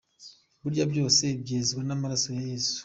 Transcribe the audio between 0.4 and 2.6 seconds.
Burya byose byezwa n’amaraso ya